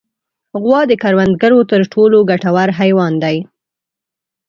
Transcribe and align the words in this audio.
غوا 0.63 0.81
د 0.87 0.93
کروندګرو 1.03 1.59
تر 1.71 1.81
ټولو 1.93 2.17
ګټور 2.29 2.69
حیوان 2.79 3.13
دی. 3.23 3.37